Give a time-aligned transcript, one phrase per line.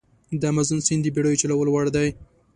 [0.39, 2.09] د امازون سیند د بېړیو چلولو وړ دی.